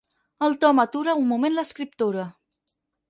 El 0.47 0.55
Tom 0.63 0.81
atura 0.83 1.15
un 1.19 1.29
moment 1.33 1.57
l'escriptura. 1.59 2.29